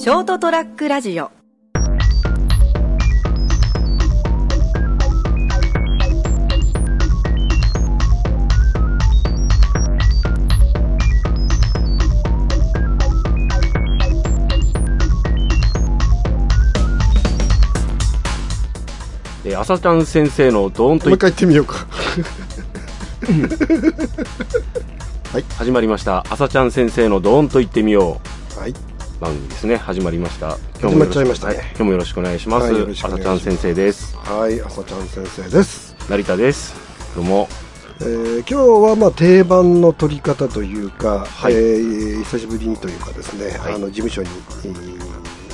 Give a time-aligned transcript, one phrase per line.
[0.00, 1.30] ショートトラックラジオ。
[19.44, 21.86] えー、朝ちゃん先生のドーンともう一回言ってみようか。
[25.58, 26.24] 始まりました。
[26.30, 28.29] 朝ちゃん先生のドーンと言ってみよはい、う
[29.20, 29.76] 番組ですね。
[29.76, 30.56] 始まりました。
[30.80, 31.48] 始まっちゃいました。
[31.48, 31.66] ねはい。
[31.66, 34.16] 今日もよろしくお願いします,、はいちゃん先生です。
[34.16, 36.74] はい、朝ちゃん先生です、成田です。
[37.14, 37.48] どうも。
[38.00, 38.54] えー今日
[38.88, 41.52] はまあ定番の取り方というか、はい。
[41.52, 43.74] えー久しぶりにというかですね、はい。
[43.74, 44.28] あの事務所に、
[44.64, 45.10] えー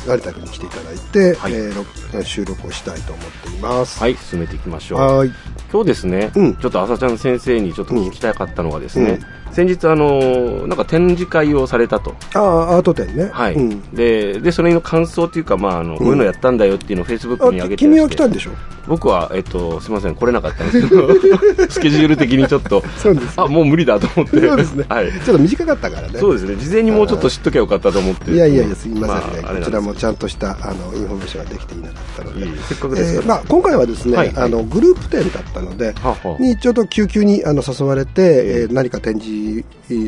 [0.06, 1.52] 成田君に来ていただいて、はい。
[1.52, 3.98] えー録収録をしたいと思っています。
[3.98, 5.00] はい進めていきましょう。
[5.00, 5.32] はい。
[5.72, 6.54] 今日ですね、うん。
[6.54, 9.18] ちょっと朝ちゃん先生にちょっと聞きたかったのがですね、
[9.56, 12.14] 先日あのーなんか展示会をされたと。
[12.34, 13.30] ああアート展ね。
[13.32, 13.80] はい、うん。
[13.94, 17.74] ででそれの感想というか、まあ、あのこういうのやったんだよっていうのをフェイスブックに上げて。
[17.74, 18.50] あ君は来たんででしょ？
[18.86, 21.08] 僕は、えっと、すみません来れなかったんですけど。
[21.72, 24.46] スケジュール的にちょっとそうですあもう無理だと思って。
[24.46, 26.18] そうですね、はい、ちょっと短かったからね。
[26.18, 26.56] そうですね。
[26.56, 28.32] 事前にもうちょっと知っときゃよかったと思って。
[28.32, 32.46] いやいやいやすみませんね、ああこちらもちゃんとしたあのインフォメーションができていなかったので。
[32.68, 34.44] せっかくですから、えーまあ、今回はですね、はいはい。
[34.44, 36.42] あのグループ展だったので、はあはあ。
[36.42, 39.45] にちょっと急遽にあの誘われて、ええー何か展示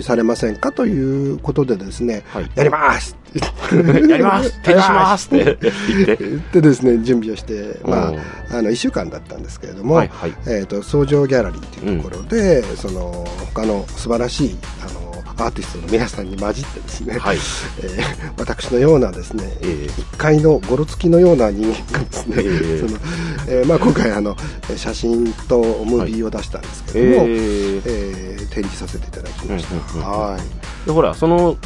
[0.03, 2.51] されませんかということでですね、はい。
[2.55, 3.17] やります！
[4.09, 4.51] やります！
[4.63, 5.27] 展示します！
[5.29, 6.61] って言って言って。
[6.61, 8.17] ですね準備をして、まうん。
[8.17, 8.23] あ、
[8.59, 10.35] あの1週間だったんですけれども、はいはい。
[10.47, 14.57] えー、と創上ギャラリーというところで、その他の素晴らしい
[14.89, 15.09] あの
[15.41, 17.37] アーティストの皆さんに混じってですね、はい。
[17.37, 19.87] えー私のようなですね、ええ。
[19.87, 22.79] 一階のゴロつきのような人間がですね、ええ。
[22.79, 22.99] その
[23.51, 24.37] えーまあ、今回あの
[24.77, 30.87] 写真とムービーを出したんですけれども、えーえー展示させていただきました、はい。
[30.87, 31.57] でほらその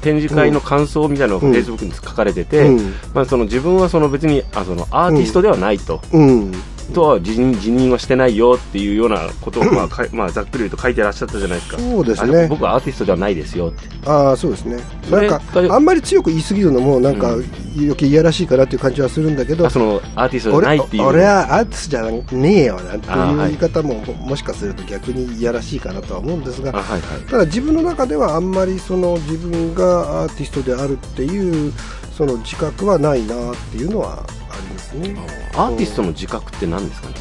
[0.00, 1.52] 展示会の感想みたいなのがうん。
[1.52, 2.94] フェイスブックに書かれてて、うん。
[3.12, 6.52] まあ、その自分はその別にあそのアーティストではないと、うん
[6.92, 11.78] とは辞任辞任はしてないよっていうようなことを、まあかい まあ、ざっくり言うと書いてらっしゃったじゃないですか。
[11.78, 12.44] そうですね。
[12.44, 13.88] あ僕はアーティストではないですよって。
[14.06, 14.78] ああそうですね。
[15.10, 15.40] なんか
[15.70, 17.44] あんまり強く言い過ぎるのもなんかうん。
[17.78, 21.06] 余計いやらしいかなっていう感じはするんだけど、あそのアーティストじゃな俺いっていう。
[21.06, 27.00] 俺はアーティストじゃねえよなんていう言い方ももしかすると逆にいやらしいかなとは思うんですがあはいはい。
[27.30, 31.72] ただ自分の中ではあんまりその自分がアーティストであるっていう
[32.16, 34.24] その自覚はないなっていうのは
[34.58, 35.16] ありますね。
[35.54, 37.14] アーティストの自覚って何ですかね？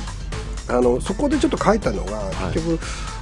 [0.70, 2.54] あのそこでちょっと書いたのが、い。
[2.54, 2.80] 結局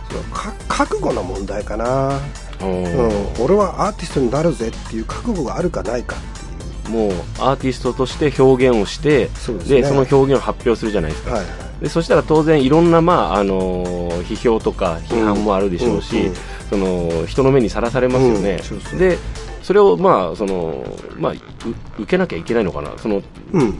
[0.09, 2.19] そのか覚悟の問題かな、
[2.61, 6.95] ううん、俺はアーティストになるぜっていう覚悟があるかないかっていう。
[6.95, 9.83] もうアーティストとして表現をしてそうですね。
[9.83, 11.45] その表現を発表するじゃないですか、はい。
[11.81, 16.35] でそしたら当然いろんな、まああのー批評とか批判もあるでしょうし、うんうん。
[16.69, 18.99] その人の目にさらされますよね、うんそうそう。
[18.99, 19.17] で
[19.61, 20.85] それを、まあその
[21.17, 21.37] まあ、う
[22.03, 22.97] 受けなきゃいけないのかな。
[22.97, 23.21] その
[23.51, 23.73] うん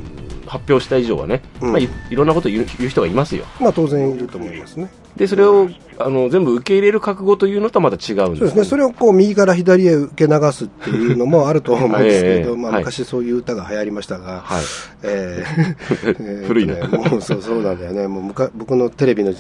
[0.48, 1.72] 発表した以上はね、うん。
[1.72, 3.46] まあ、いいろんなことを言う言う人がいますよ。
[3.60, 4.90] まあ当然いると思いますね。
[5.16, 8.40] でそれをあの全部受け入れる覚悟というのとはまた違うんです。
[8.40, 8.64] そうですね。
[8.66, 12.82] それをこう右から左へ受け流すっていうのもあると思うんですけれど、ええまあ、はい。
[12.82, 14.64] 昔そういう歌が流行りましたが、はい。
[15.04, 15.76] えー
[16.20, 16.76] えー古いな。
[16.76, 18.08] ねもうそうそうなんだよね。
[18.08, 19.34] もうむか僕のテレビの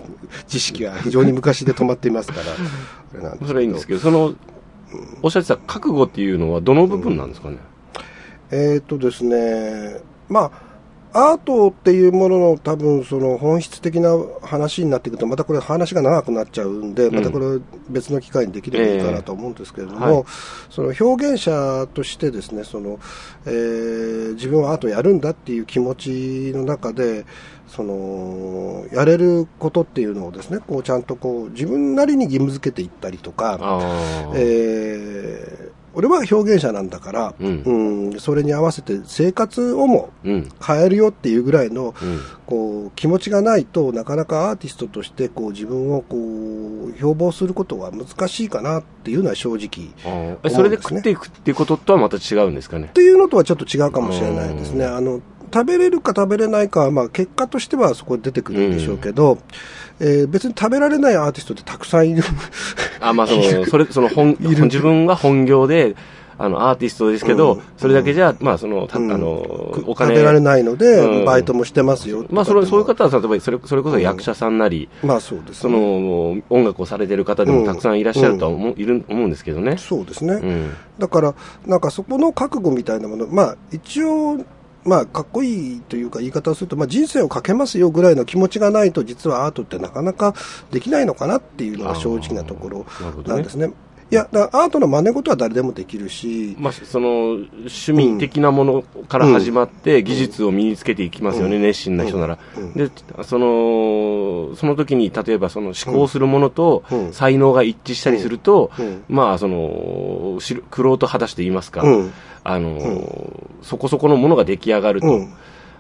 [0.47, 2.39] 知識は非常に昔で止まっていますか
[3.22, 4.33] ら それはいいんですけどその
[5.22, 7.57] おっしゃってた覚悟っていうのはどの部分なんですかね、
[8.51, 9.99] えーっとですね、
[10.29, 10.65] まあ、
[11.18, 14.09] アートっていうものの多分その本質的な
[14.42, 17.16] 話になっていくと、またこれ話が長くなっちゃうんで、ん。
[17.16, 17.46] またこれ
[17.90, 20.24] 別の機会にできればいいかなと思うんですけれども、ええはい。
[20.70, 23.00] その表現者としてですね、その、
[23.46, 27.26] えー自分はアートをやるんだっていう気持ちの中で、
[27.68, 33.58] その、やれることっていうのをですね、こうちゃんとこう自分なりに義務付けていったりとか、
[34.36, 37.63] えー俺は表現者なんだから、うん。
[37.66, 37.72] う
[38.16, 40.50] んそれに合わせて生活をもうん。
[40.66, 42.19] 変えるよっていうぐらいの、うん。
[42.45, 52.87] こう気持ちがないとなかなかアーティストとしてこう自分をこう標榜することは難しいかなっていうのは正直ああえそれで食っていくっていうこととはまた違うんですかね？
[52.87, 54.85] っていうのとはちょっと違うかもしれないですね。
[54.85, 55.22] あの
[55.55, 59.37] 食べれるか食べれないかは、まあ、結果としてはそこで出てくるんでしょうけど、
[60.02, 62.23] えー別に食べられないアーティストってたくさんいる。
[62.99, 65.96] あまあその それその本自分が本業で
[66.37, 69.28] あのアーティストですけど、うんそれだけじゃ、まあそのたうんあの
[69.85, 72.25] お金食べられないので、うんバイトもしてますよ。
[72.29, 75.78] まあそれそういう方方は例えばそれそれこそ役者さんなり、まあそうですそね。
[75.79, 79.78] の音楽をされてる方でもたくさんいらっしゃるとは思う、いる思うんですけどね。
[79.78, 80.34] そうですね。
[80.34, 81.34] うんだから、
[81.66, 84.37] なんかそこの覚悟みたいなもの、まあ一応、
[84.85, 90.34] まあかっこいいというか言い方をすると、まあ人生をかけますよぐらいの気持ちがないと実はアートってなかなか
[90.72, 92.85] できないのかなっていうのが正直なところ
[93.26, 93.73] なんですね。
[94.11, 102.37] いや、だアートの真似事は誰でもできるし、まあ、その趣味的なものから始まって、技術を身につけていきますよね、熱心な人なら。
[102.76, 102.91] で、
[103.23, 107.14] その、その時に、例えばその思考するものとうん。
[107.14, 109.03] 才能が一致したりすると、うん。
[109.09, 111.84] まあ、その、しくろうと果たして言いますか、
[112.46, 115.08] うんあの、そこそこのものが出来上がると。
[115.08, 115.34] うん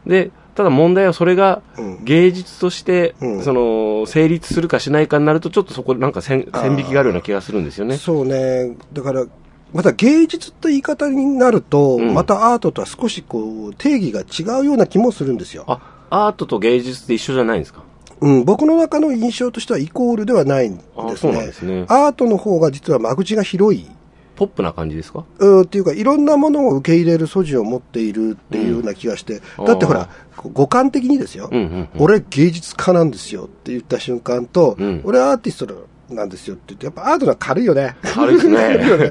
[0.05, 7.97] で、ただ問題はそれがうん芸術として、うんその、成立するかしないかになると、ちょっとそこでなんか線線引きがあるような気がするんですよね。
[7.97, 9.25] そうね、だから、
[9.73, 15.65] また芸術って言い方になると、うんまたアートとは少しこう定義が違うような気もするんですよ。
[15.67, 15.79] あ、
[16.11, 17.81] アートと芸術って一緒じゃないんですか？
[18.21, 20.91] うん、僕の中の印象としてはイコールではないんですね。
[20.97, 23.89] あそうなんですねアートの方が実は間口が広い。
[24.35, 25.23] ポップな感じですか？
[25.39, 30.09] うんっていうか、いろんなものを受け入れる素地を持っているっていうような気がして、うんだってほら、
[30.53, 37.95] 五感的にですよ、うんうんうん俺芸術家なんですよって言った瞬間と、うん俺アーティストなんですよって言って、やっぱアートは軽いよね。
[38.03, 38.57] 軽いですね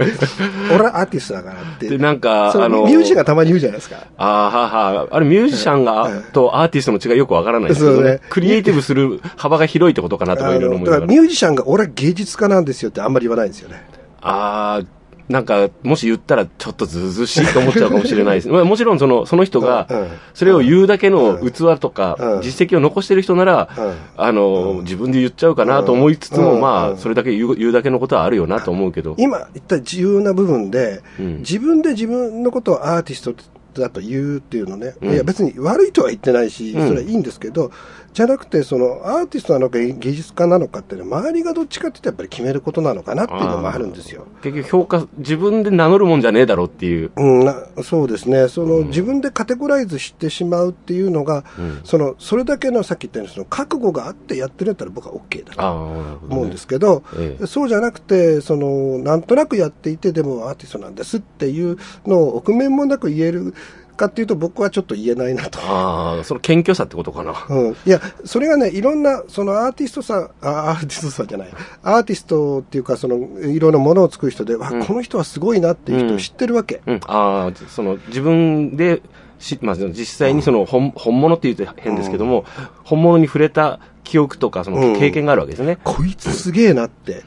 [0.73, 1.89] 俺はアーティストだからって。
[1.89, 3.97] で、なんか、あの、ミュージシャンがたまに言うじゃないですか。
[4.17, 11.07] あーはーはーあれミュージシャンが、とアーティストの違いよくわからないですけどねクリエイティブする幅が広いってことかなとかいろいろあのだから思いながら。
[11.07, 13.83] ミュージシャンが俺は芸術家なんですよってあんまり言わないんですよね。
[14.23, 14.87] あー
[15.29, 18.49] なんか、もし言ったらちょっとずうずうしいと思っちゃうかもしれないです。
[18.49, 19.89] まあもちろんその、その人が
[20.35, 26.61] それを言うだけの器とかうん、実績を残してる人ならうん、あの、自分で言っちゃうかなと思いつつも、うん。
[26.61, 29.15] まあ、うんそれだけ言う言うだけのことはあるよなと思うけど。
[29.19, 31.39] 今言った重要な部分で、うん。
[31.39, 33.35] 自分で自分のことをアーティスト
[33.81, 35.13] だと言うっていうのね、うん。
[35.13, 36.89] いや別に悪いとは言ってないし、うん。
[36.89, 37.71] それはいいんですけど、
[38.15, 44.29] じゃなくて、そのアーティストなのか芸術家なのかっていうのは、周りがどっちかって言ってやっぱり決めることなのかなっていうのもあるんですよ。
[44.41, 47.11] 結局評価、自分で名乗るもんじゃねえだろうっていう。
[47.17, 56.25] うん、なそうですねその、自分でカテゴライズしてしまうっていうのが、うんそのそれだけのさっき言ったようにその覚悟があってやってるんだったら僕は OK だと。
[56.31, 63.55] 思うんですけど、ええそうじゃなくてその、なんとなくやっていて、でもアーティストなんですっていうのを臆面もなく言える
[63.95, 65.59] かっていうと、僕はちょっと言えないなと。
[65.61, 67.47] ああ、その謙虚さってことかな。
[67.49, 71.49] うん、いや、それがね、いろんな、そのアーティストさん、あアーティストさんじゃない、
[71.83, 76.83] アーティストっていうか、その、いろんなものを作る人で、わうんこの人はすごいなっていう人を知ってるわけ。
[76.87, 79.03] うん、ああ、その自分で
[79.39, 82.45] し、まあ、実際にその本本物って言うと変ですけども、
[82.85, 85.79] 本物に触れた記憶とか、その経験があるわけですね。
[85.83, 87.25] こいつすげえなって。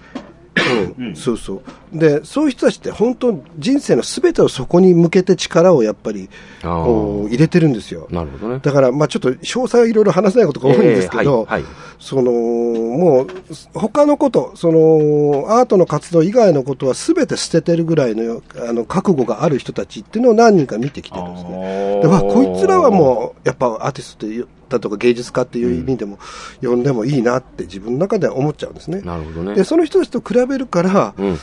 [0.97, 1.61] うん、そうそ
[1.93, 1.97] う。
[1.97, 6.29] で、そういう人たちって本当人生のすべてをそこに向けて力をやっぱり、
[6.61, 8.07] こう入れてるんですよ。
[8.09, 8.59] なるほどね。
[8.61, 13.27] だから、まあちょっと詳細はいろいろ話せないことが多いんですけど、ええはいはいその、もう、
[13.73, 22.01] 他のこと、その、アートの活動以外のことは全て捨ててるぐらいの、あの、覚悟がある人たちっていうのを何人か見てきてるんですね。
[22.01, 26.19] で、まあ、こいつらはもう、やっぱアーティストっていう、だとか芸術家っていう意味でも、
[26.61, 29.01] 呼んでもいいなって自分の中では思っちゃうんですね。
[29.01, 29.55] なるほどね。
[29.55, 31.25] で、その人たちと比べるから、うん。
[31.25, 31.35] いや、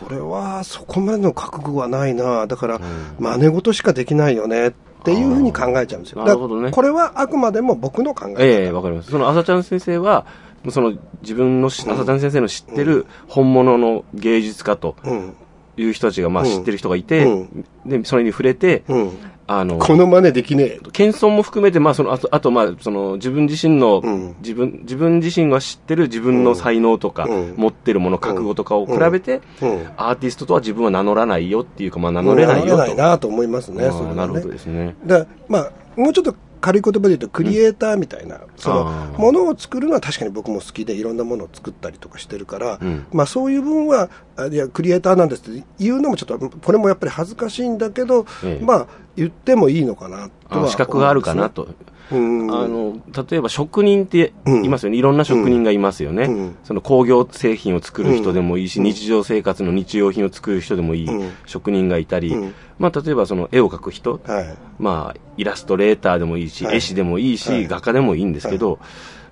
[0.00, 2.80] これはそこまでの覚悟はないな、だから、
[3.18, 4.72] 真似事しかできないよねっ
[5.04, 6.24] ていうふうに考えちゃうんですよ。
[6.24, 8.42] なるほどねこれはあくまでも僕の考え方。
[8.42, 9.10] ええわかります。
[9.10, 10.26] その、朝ちゃん先生は、
[10.70, 15.34] その、自分のし、朝ちゃん先生の知ってる本物の芸術家とうん。
[15.76, 19.10] いう人たちが、まあうん知ってる人がいて、うんで、それに触れて、うん。
[19.50, 20.80] あの、この真似できねえ。
[20.92, 29.86] 謙遜も含めて、まあ、その、あと、あと、まあ、その、自分自身の、うん自分、自分自身が知ってる自分の才能とか、うん持ってるもの、覚悟とかを比べて、うん。
[29.96, 32.68] アーティストとは自分は名乗らないよっていうか、まあ、名乗れないよと。
[32.68, 34.94] 名乗れないなと思いますね、ねなるほどですね。
[35.02, 48.86] で、まあ、もうちょっと軽い言葉で言うと、クリエイターみたいな、そのあ、ーものを作るのは確かに僕も好きで、いろんなものを作ったりとかしてるから、うんまあそういう分は、あいや、クリエイターなんですって言うのもちょっと、これもやっぱり恥ずかしいんだけど、ええまあ、
[49.16, 51.50] 言ってもいいのかなとはねあ資格があるかな。
[51.50, 51.68] と。
[52.12, 52.50] うん。
[52.50, 52.96] あの、
[53.28, 54.32] 例えば職人って
[54.64, 54.98] いますよね。
[54.98, 56.24] いろんな職人がいますよね。
[56.24, 64.56] うんその工業製品を作る人でもいいし、うん日常生活の日用品を作る人でもいいうん職人がいたり、うんまあ例えばその絵を描く人、はい。
[64.78, 68.78] まあイラストレーターでもいいし、はい絵師でもいいし、はい画家でもいいんですけど、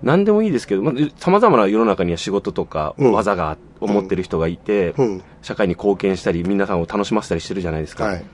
[0.02, 5.23] 何でもいいですけど、まあ、様々な世の中には仕事とかうん技が、を持ってる人がいて、うん。
[5.42, 8.04] 社会に貢献したり、皆さんを楽しませたりしてるじゃないですか。
[8.04, 8.25] はい。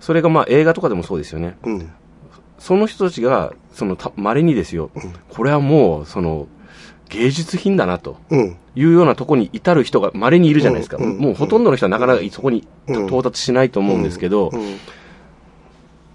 [0.00, 1.56] それがまあ映画とかでもそうですよね。
[1.62, 1.92] うん。
[2.62, 4.90] その人たちが、その、た稀にですよ、
[5.30, 6.46] これはもう、その、
[7.08, 8.18] 芸術品だなと。
[8.30, 8.56] うん。
[8.76, 10.96] いうようなところに至る人が稀にいるじゃないですか。
[10.96, 11.16] うん。
[11.16, 11.18] うん。
[11.18, 13.06] もうほとんどの人はなかなかそこにうん。
[13.06, 14.78] 到達しないと思うんですけど、うん。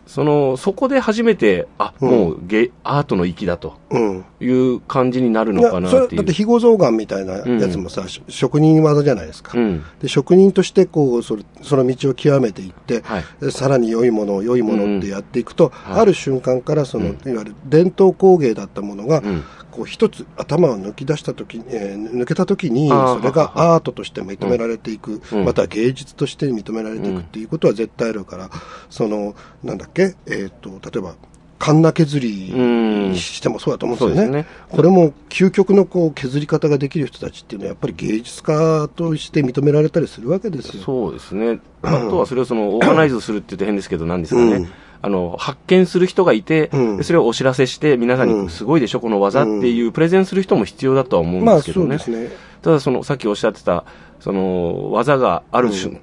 [0.07, 2.09] その、そこで初めて、あ、うん。
[2.09, 4.25] もう芸、アートの域だとうん。
[4.39, 5.97] いう感じになるのかなって。
[5.97, 9.83] だって肥後象がみたいなやつもさ、し職人技じゃないですか、うん。
[10.01, 13.25] で職人としてこうそれその道を極めていって、はい。
[13.41, 16.01] でさらに良いものを良いものってやっていくと、はい。
[16.01, 17.31] ある瞬間からその、うん。
[17.31, 19.43] いわゆる伝統工芸だったものが、うん
[19.77, 28.49] こう一つ頭を抜き出したとき、えー抜けたときに、それがアートとして認められていく、うんまたは芸術として認められていくっていうことは絶対あるから、
[28.89, 31.15] その、なんだっけ、えっ、と、例えば、
[31.59, 34.37] カンナ削りうんにしてもそうだと思うんですよね。
[34.43, 40.83] ねこれも究極のこう削り方ができる人たちっていうのはやっぱり芸術家として認められたりするわけですよ。
[40.83, 41.59] そうですね。
[41.81, 44.53] あとはそれをその、オーガナイズするって言うと変ですけど、なんですかね。
[44.53, 44.69] うん
[45.07, 51.97] あの、発見する人がいて、うんでそれをお知らせして、皆さんうんにすごいでしょ、この技っていうプレゼンする人も必要だとは思うんまあですけどね。
[51.97, 52.37] そうですね。
[52.61, 53.85] ただその、さっきおっしゃってた、
[54.19, 55.99] その、技がある瞬、うん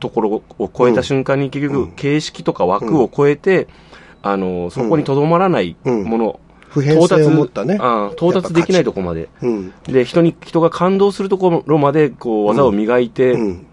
[0.00, 3.68] ところを超えた瞬間に結局、形式とか枠を超えて、
[4.20, 7.78] あの、そこにとどまらないもの、普遍性を持ったね。
[7.80, 9.30] ああ到達できないところまで。
[9.40, 9.72] うん。
[9.84, 13.66] で、人に、人が感動するところまで、こう、技を磨いて、うん。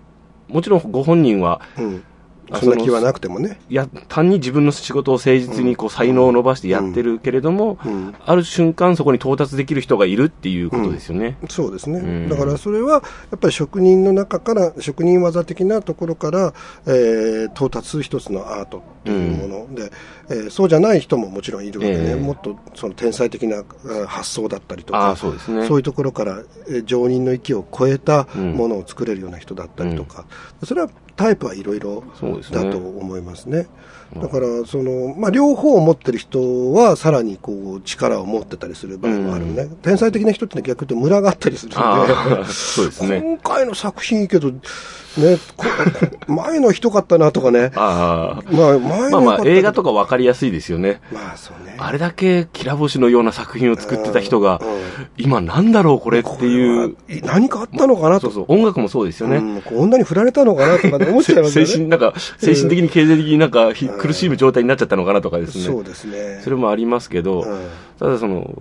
[0.48, 2.04] もちろんご本人は、うん。
[2.52, 3.60] あそんな気はなくてもね。
[3.70, 8.14] や、単に自分の仕事を誠実にこう才能を伸ばしてやってるけれども、うん。
[8.26, 11.38] ある瞬間そこに到達できる人がいるっていうことですよね。
[11.50, 13.00] そうですね、うんだからそれはや
[13.36, 16.54] っぱり職人の中から、職人技的なところから、
[16.86, 19.92] えー到達する一つのアートっていうもので、
[20.32, 22.16] えーそうじゃない人ももちろんいるわけで、ええ。
[22.16, 25.68] もっとその天才的なえー発想だったりとあかあ、、そうですね。
[25.68, 28.54] そういうところから、えー常人の域を超えたうん。
[28.54, 30.26] ものを作れるような人だったりとか、
[30.64, 32.04] それはタイプはいろいろ
[32.52, 33.68] だと思いますね。
[34.16, 39.70] だから、その、まあ、両方を持ってる人は、さらにこう、力を持ってたりする場合もあるね。
[39.82, 42.46] 天才的な人ってのは逆に言うと、ムラがあったりするんで。
[42.52, 43.22] そうですね。
[43.22, 45.38] 今回の作品いいけど、ね、
[46.28, 47.72] 前のひどかったなとかね。
[47.76, 48.52] ああ。
[48.52, 49.92] まあ、前のまあまあ、映画とか。
[49.92, 51.02] か分かりやすいですよね。
[51.12, 51.76] まあ、そうね。
[51.78, 54.80] あれだけきら星のような作品を作ってた人がうんうん、
[55.18, 56.96] 今なんだろうこれっていう。
[57.24, 58.28] 何かあったのかなと。
[58.28, 59.38] そうそう、音楽もそうですよね。
[59.38, 61.68] うん女に振られたのかなとかね思っちゃいますよね。
[61.72, 65.64] 精神、なんか、精神的に経済的になんかひ苦しむ状態になっちゃったのかなとかですね。
[65.64, 66.42] そうですね。
[66.44, 67.68] それもありますけど、うん。
[68.00, 68.52] ただその、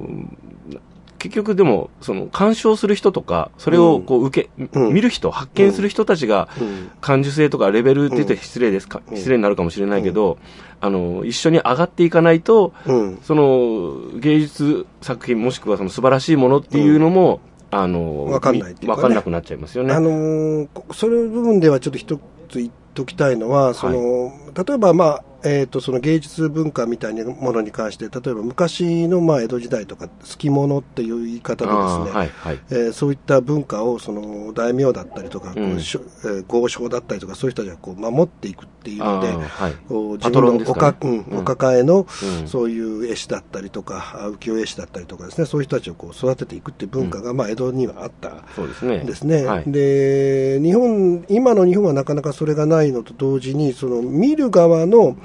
[1.18, 4.94] 結局でも、その、鑑賞する人とか、それをこう受け、うん。
[4.94, 6.90] 見る人、発見する人たちが、うん。
[7.00, 8.40] 感受性とかレベルって言ってうん。
[8.40, 9.16] 失礼ですか、うん。
[9.16, 10.38] 失礼になるかもしれないけど、
[10.80, 13.18] あの、一緒に上がっていかないと、うん。
[13.22, 19.02] その、芸術作品もしくはその素晴らしいものっていうのも、あの、わかんないっていうかね。
[19.02, 19.92] わかんなくなっちゃいますよね。
[19.94, 22.18] あのーこその部分ではちょっと一
[22.48, 32.60] つ言っときたいのは、その、例えばまあ、えっ、と、その芸術文化みたいなものに関して、例えば昔のまあ江戸時代とか、好き者っていう言い方であですね、ーはい、はい。
[32.70, 39.74] えーそういった文化をその大名だったりとか、こううんえー豪商だったりとか、そういう人たちがこう守っていくっていうので、はい。
[40.18, 48.98] 自分のおか、かねうんうんお抱えの、うんそういう絵師だったりとか、あ浮世絵師だったりとかですね、そういう人たちをこう育てていくっていう文化が、まあ江戸にはあったそうですね。
[49.00, 49.64] ですね、はい。
[49.66, 55.16] で日本、今の日本はなかなかそれがないのと同時に、その見る側の、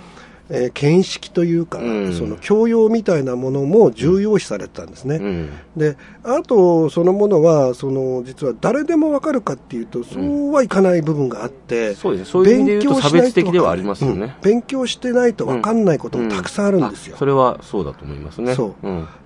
[0.50, 5.16] えー見識というか、うんその教養みたいなものも重要視されてたんですね。
[5.16, 5.50] うん。
[5.75, 12.32] であと、そのものはその実は誰でもわかるかっていうと、そうはいかない部分があって、そうですね。
[12.32, 14.38] そういう意味で言うと差別的ではありますようんね。
[14.42, 17.16] 勉強してないとわかんないこともたくさんあるんですよ。
[17.16, 18.56] あそれはそうだと思いますね。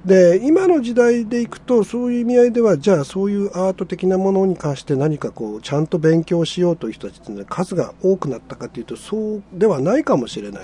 [0.05, 10.61] で今の時代でいくと、そういう意味合いでは、じゃあ、そういうアート的なものに関して何かこうちゃんと勉強しようという人たちって数が多くなったかというと、そうではないかもしれな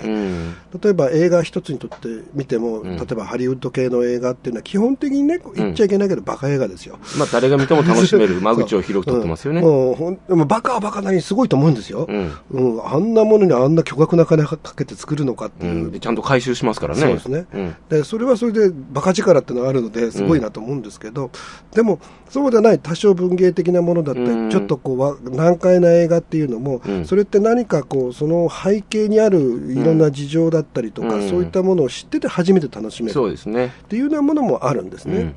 [0.72, 0.80] うん。
[0.80, 6.98] 例えば映画一つにとって見ても、ん例えばハリウッド系の映画っていうのは、基本的にね、言っちゃいけないけど、バカ映画ですよ。
[7.18, 9.60] まあ、誰が見ても楽しめる 間口を広く取ってますよね。
[9.60, 12.32] うん、ほんでもバカはバカなりにすごいと思うんですよ、うん。
[12.50, 17.00] うんあんなものにあんな巨額な金かけて作るのかっていう、ちゃんと回収しますからね。
[17.00, 17.74] そうですねうん。
[17.88, 21.30] でそれはそれでバカ力ってのがあるのですごいなと思うんですけど、
[21.74, 21.98] でも
[22.28, 29.38] そうじゃない多少文芸的なものだったり、うんちょっとこうわ難解な映画っていうのも、うんそれって何かこうその背景にある
[29.72, 33.66] いろんな事情だったりとか、うんそういったものを知ってて初めて楽しめるそうですね。
[33.66, 35.16] っていうようなものもあるんですね。
[35.16, 35.34] うん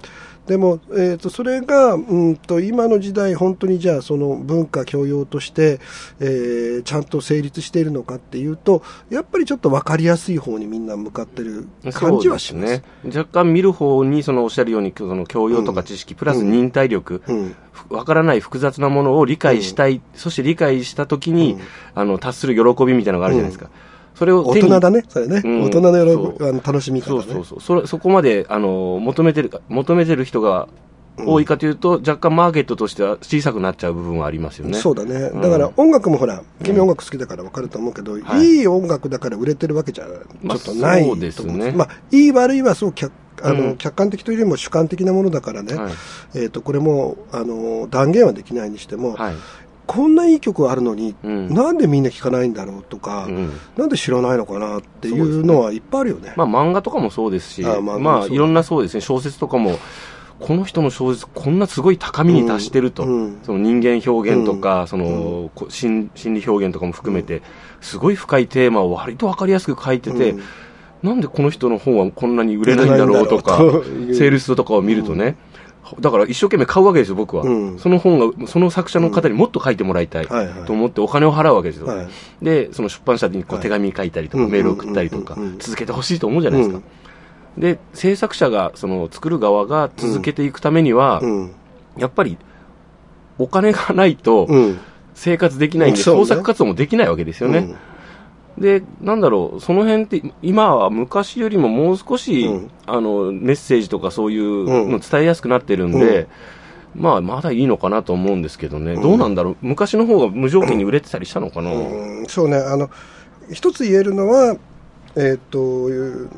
[0.50, 5.80] でも、えー、とそれが、うん、と今の時代、本当にじゃあ、その文化教養として、
[6.20, 12.72] えーちゃんと成立しているのかっていうと、やっぱりちょっと分かりやすい方にみんな向かってる感じはします。
[12.72, 12.84] ね。
[13.06, 17.56] 若干見る方に、そのおっしゃるように、その教養とか知識、プラス忍耐力、うん
[17.90, 21.60] わからない複雑なものを理解したい、そして理解したときに、うん
[21.94, 23.70] あの、達する喜びみたいなのがあるじゃないですか。
[24.20, 25.64] それを大人だね、それね、うん。
[25.64, 27.24] 大人の喜びあの楽しみ方ね。
[27.24, 27.62] そうそうそう。
[27.62, 30.68] それ、そこまで、あの、求めてるか、求めてる人が
[31.26, 34.74] 多いかというと、若干マーケットとしては小さくなっちゃう部分はありますよね。
[34.74, 35.42] そうだね、うん。
[35.42, 38.46] だから音楽もほら、君音楽好きだから分かると思うけど、はい。
[38.46, 40.10] いい音楽だから売れてるわけじゃち
[40.44, 41.72] まあょっとないと思うんそうですね。
[41.72, 43.78] まあ、いい悪いはそう客あの、うん。
[43.78, 45.94] 客観的というよりも主観的なものだからね、はい。
[46.36, 49.36] えー、とこれもあの断言はできないにしても、はい。
[49.90, 51.52] こんないい曲あるのに、うん。
[51.52, 53.52] なんでみんな聴かないんだろうとか、うん。
[53.76, 56.34] なんで知らないのかなっていうのはいっぱいあるよね。
[56.36, 58.32] まあ漫画とかもそうですし、あまあそう。
[58.36, 59.80] いろんなそうですね、小説とかも、
[60.40, 63.40] この人の小説、こんなすごい高みに達してると、うん。
[63.42, 64.88] その人間表現とか、うん。
[64.88, 67.42] そのこ心心理表現とかも含めて、
[67.82, 70.42] すごい深いテーマを割と分かりやすく書いてて、うん。
[71.02, 75.38] なんでこの人の本はこんなに売れないんだろうとかセールスとかを見るとね、
[76.00, 77.44] だから一生懸命買うわけですよ、僕は。
[77.44, 80.28] うんその本が、その作者の方にもっと書いてもらいたい
[80.66, 81.88] と思ってお金を払うわけですよ。
[81.88, 82.08] はい
[82.42, 86.82] で、その出版社にこうはい手紙書いたりとか、うんメール送ったりとかうんうんうん、続けてほしいと思うじゃないですか。
[87.58, 91.52] で、制作者が、その作る側が続けていくためには、うん。
[91.98, 92.38] やっぱり、
[93.38, 94.80] お金がないとうん。
[95.16, 97.76] 生活できないんで、創作活動もできないわけですよね。
[98.60, 106.28] で、なんだろう、その辺って、今は昔よりももう少し、うんあの、メッセージとかそういううんの伝えやすくなってるんで、
[106.96, 111.72] まあ、まだいいのかなと思うんですけどね、どうなんだろう、昔の方が無条件に売れてたりしたのかな？
[111.72, 112.90] うんそうね、あの、
[113.52, 114.58] 一つ言えるのは、
[115.16, 115.88] えっ、と、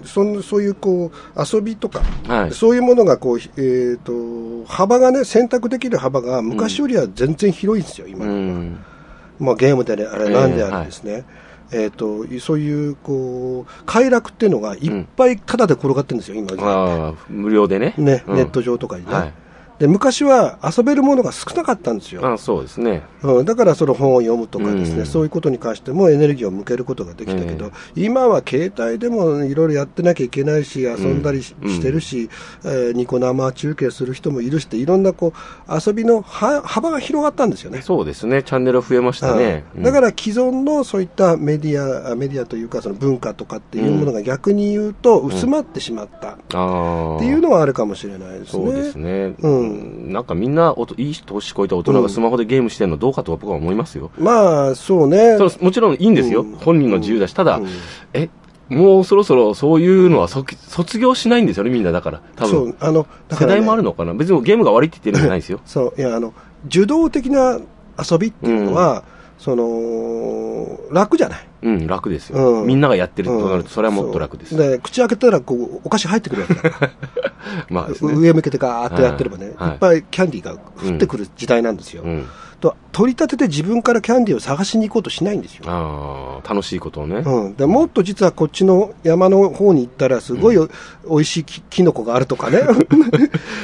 [0.05, 2.51] そんそういうこう、遊びとか、はい。
[2.51, 8.25] そういうものがこう、えっ、と、幅がね、選択できる幅が昔よりは全然広いんですよ、今。
[8.25, 8.77] うん。
[9.39, 11.25] まあゲームであれ、ええなんであれですね。
[11.27, 11.50] え
[11.87, 16.51] っ、と、そういう、こう、快楽っていうのがいっぱいタダで転がってるんですよ、今。
[16.63, 17.93] ああ、無料でね。
[17.97, 19.13] ね、うんネット上とかにね。
[19.13, 19.33] はい。
[19.81, 22.23] で、昔は遊べるものが少なかったんですよ。
[22.23, 23.01] あそうですね。
[23.23, 32.29] うん、だからその本を読むとかですね、うんそういうことに関してもエネルギーを向けることができたけど、今は携帯でもいろいろやってなきゃいけないし、遊んだりし,、うんてるし、
[32.63, 35.33] えーニコ生中継する人もいるしって、いろんなこ
[35.67, 37.81] う遊びのは幅が広がったんですよね。
[37.81, 38.43] そうですね。
[38.43, 39.65] チャンネル増えましたね。
[39.75, 46.37] うんだからら既存のそういったメディア、あメディアというかその文化とかっていうものが逆に言うと薄まってしまったっ。
[46.47, 48.63] ていうのはあるかもしれないですね。
[48.63, 49.35] そうですね。
[49.41, 54.11] うんなんかみんなおと、いい年越えた大人がスマホでゲームしてるのどうかとは僕は思いますよ。
[54.17, 55.37] まあ、そうね。
[55.37, 56.41] そのもちろんいいんですよ。
[56.41, 57.33] うん本人の自由だし。
[57.33, 57.67] ただ、うん
[58.13, 58.29] え、
[58.69, 62.21] もうそろそろそういうのはそ卒業しないんですよね、みんなだから。
[62.35, 62.75] 多分。
[62.79, 64.13] あの、ね世代もあるのかな？
[64.13, 65.59] 別にゲームが悪いって言ってるんじゃないですよ。
[65.65, 66.33] そう、いや、あの、
[66.67, 67.59] 受動的な
[67.97, 69.03] 遊びっていうのは、
[69.41, 71.47] その、楽じゃない。
[71.63, 72.61] うん、楽ですよ。
[72.61, 74.55] うんみんながやってるとなると、それはもっと楽です。
[74.55, 76.91] で、口開けたら、こう、お菓子入ってくるわけだから。
[77.69, 77.95] まあね。
[78.01, 82.03] 上向けてガーッとやってればね、はいいっぱいキャンディーが降ってくる時代なんですよ。
[82.03, 82.25] うん。
[82.61, 85.63] と取り立てて自分からキャンディーを探しに行こうとしないんですよ。
[85.65, 87.23] ああ、楽しいことをね。
[87.25, 90.69] うん、でもっと実はこっちの山の方に行ったら、すごいお、
[91.09, 92.61] 美味しいきキノコがあるとかね、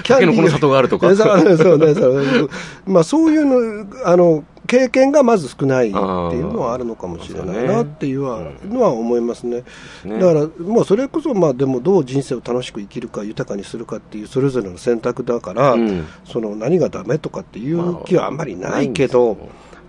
[0.02, 2.50] キ タケノコの里があるとか そうそうねそう
[2.88, 9.64] まあ、そういうのあの経験がまず少ないっていうのはあるのかもしれないなっていうはのは思いますね。
[10.04, 16.06] ねだから、もうそれこそ、まあ、でもどう人生を楽しく生きるか、豊かにするかっていうそれぞれの選択だから、うん。
[16.26, 19.44] その何がダメとかっていう気はあんまりないけどないんです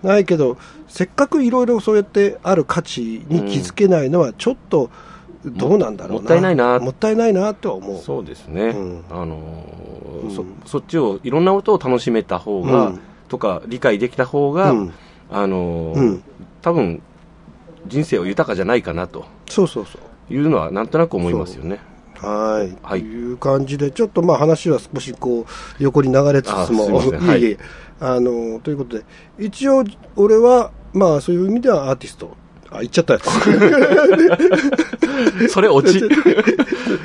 [0.04, 0.56] よ、ないけど、
[0.88, 4.90] せっかくいろいろそうやってある価値に気づけないのは、ちょっと
[5.44, 6.78] どうなんだろうな、もったいないな。
[6.78, 8.00] もったいないなとは思う。
[8.00, 9.04] そうですね、うん。
[9.10, 10.30] あのーうん。
[10.30, 14.92] そそっちをいろんなことを楽しめた方が、うんとか理解できた方が、うん
[15.30, 16.22] あのーうん
[16.62, 17.00] 多分
[17.86, 20.34] 人生を豊かじゃないかなとそうそうそう。
[20.34, 21.78] いうのはなんとなく思いますよね。
[22.16, 22.76] はい。
[22.82, 25.46] はいという感じで、ちょっとまあ話は少しこう、
[25.82, 27.58] 横に流れつつも、はいいえ
[28.00, 29.04] あの、ということで、
[29.38, 29.84] 一応、
[30.16, 32.36] 俺は、まあそういう意味ではアーティスト。
[32.70, 33.20] あ、言っちゃったよ。
[35.48, 36.00] それ落 ち。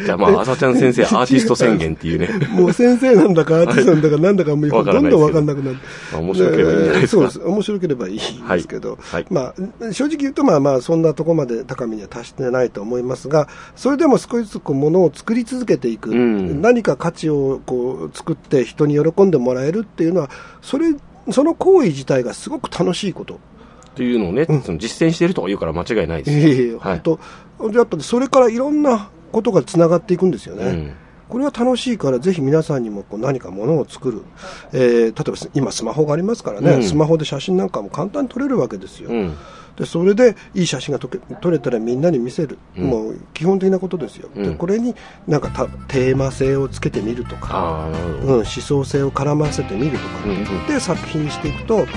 [0.06, 2.30] じゃあまあ、朝ちゃん先生、 アーティスト宣言っていうね。
[2.50, 5.78] もう先生なんだかアーティストなんだかなんだかもうどんどんわかんなくなる。
[6.12, 7.22] まあ面白ければいいんじゃないですか。
[7.22, 7.40] そうです。
[7.40, 9.54] 面白ければいいですけど、はいはいま
[9.88, 20.30] あ、正直言うと、まあまあ、そんなところまで高みには達してないと思いますが、それでも少しずつこう、ものを作り続けていく、うん何か価値をこう、作って人に喜んでもらえるっていうのは、
[20.62, 20.94] それ、
[21.32, 23.40] その行為自体がすごく楽しいこと。
[23.96, 26.48] というのをね、その実践しているとか言うから間違いないですよ。
[26.48, 27.20] いえいえ、はい本
[27.60, 30.66] 当、やっぱそれからいろんなことがつながっていくんですよね。
[30.66, 30.94] うん。
[31.30, 34.22] これは楽しいから、ぜひ皆さんにもこう何かものを作る、
[34.72, 36.84] えー例えば今、スマホがありますからね、うん。
[36.84, 39.36] スマホで写真なんかも簡単に撮れるわけですよ、うん。
[39.76, 42.84] でそれでいい写真が撮け撮れたらみんなに見せる、うん。
[42.86, 44.56] もう基本的なことですよ、でうん。
[44.58, 44.94] これに
[45.28, 47.90] なんかたテーマ性をつけてみるとか、
[48.24, 48.34] うん。
[48.36, 50.20] 思想性を絡ませてみるとか。
[50.20, 51.88] って言って作品にしていくと、やっ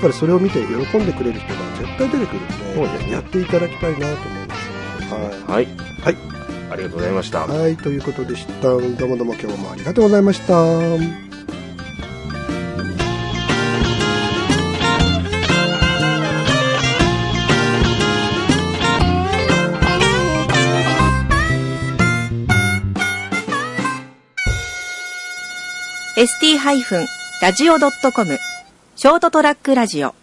[0.00, 5.48] ぱりそれを見て喜んでくれる人が絶対出てくるんで、やっていただきたいなと思います。
[5.50, 5.66] はい。
[5.66, 5.70] は
[6.12, 6.14] い。
[6.16, 6.37] はい
[6.70, 7.46] ありがとうございました。
[7.46, 8.62] はい、ということでした。
[8.62, 10.54] どうもどうも今日もありがとうございました。
[26.18, 28.40] ST-radio.com
[28.96, 30.16] ショートトラックラジオ